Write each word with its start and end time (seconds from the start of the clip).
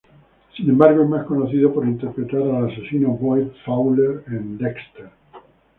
Sin 0.57 0.67
embargo 0.67 1.03
es 1.03 1.09
más 1.09 1.27
conocido 1.27 1.71
por 1.71 1.85
interpretar 1.85 2.41
al 2.41 2.71
asesino 2.71 3.09
Boyd 3.09 3.49
Fowler 3.63 4.23
en 4.29 4.57
"Dexter". 4.57 5.11